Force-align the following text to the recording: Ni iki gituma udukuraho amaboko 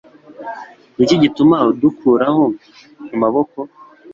Ni 0.95 1.01
iki 1.05 1.15
gituma 1.23 1.57
udukuraho 1.71 2.45
amaboko 3.13 3.59